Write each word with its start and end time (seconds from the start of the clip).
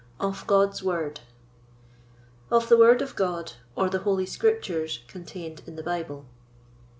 OF 0.19 0.47
GOD'S 0.47 0.81
WORD. 0.81 1.19
Of 2.49 2.69
the 2.69 2.75
Word 2.75 3.03
of 3.03 3.15
God; 3.15 3.53
or 3.75 3.87
the 3.87 3.99
Holy 3.99 4.25
Scriptures 4.25 5.01
contained 5.07 5.61
in 5.67 5.75
the 5.75 5.83
Bible. 5.83 6.25